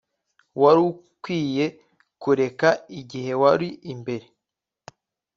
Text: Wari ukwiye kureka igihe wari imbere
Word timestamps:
Wari 0.61 0.81
ukwiye 0.89 1.65
kureka 2.21 2.69
igihe 2.99 3.31
wari 3.41 3.67
imbere 3.93 4.25